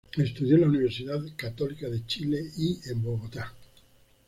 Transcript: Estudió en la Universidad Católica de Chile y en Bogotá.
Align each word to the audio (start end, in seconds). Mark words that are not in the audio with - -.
Estudió 0.17 0.55
en 0.55 0.61
la 0.61 0.67
Universidad 0.67 1.21
Católica 1.35 1.87
de 1.87 2.03
Chile 2.07 2.41
y 2.57 2.79
en 2.89 3.03
Bogotá. 3.03 3.53